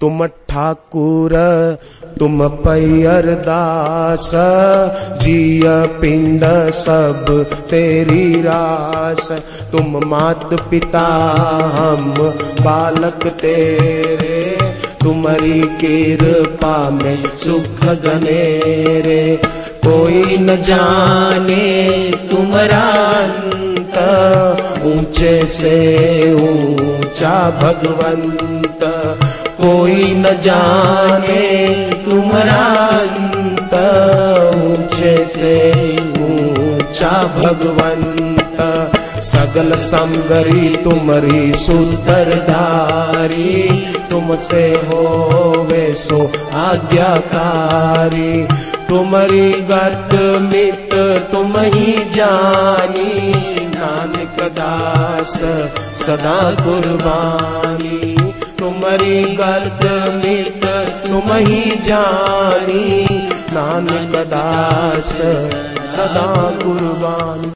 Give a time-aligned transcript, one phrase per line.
[0.00, 1.30] तुम ठाकुर,
[2.18, 4.30] तुम पैयर दास,
[5.22, 5.62] जिय
[6.00, 9.32] पिंड सब तेरी रास।
[9.72, 11.06] तुम मात पिता
[11.74, 12.14] हम,
[12.60, 14.58] बालक तेरे।
[15.04, 21.92] तुम्हारी कृपा में सुख गनेरे। कोई न जाने
[22.30, 23.08] तुम्हारा
[24.82, 25.78] ऊँचे से
[26.34, 28.84] ऊँचा भगवंत।
[29.60, 31.46] कोई न जाने
[32.04, 32.64] तुम्हारा
[32.98, 33.74] अंत
[34.56, 35.72] ऊँचे से
[36.24, 38.58] ऊँचा भगवंत।
[39.22, 41.52] सगल समगरी तुमरी
[42.48, 45.02] धारी, तुमसे हो
[45.70, 46.20] वे सो
[46.54, 48.46] आज्ञाकारी।
[48.88, 50.14] तुम्हारी गत
[50.52, 50.94] मित
[51.32, 53.32] तुम ही जानी,
[53.68, 55.38] नानक दास
[56.06, 58.07] सदा कुर्बानी।
[58.88, 59.80] तुम्हारी गत
[60.24, 60.64] मित
[61.06, 63.06] तुम ही जानी।
[63.52, 65.12] नानक दास
[65.94, 66.32] सदा
[66.64, 67.46] कुर्बानी।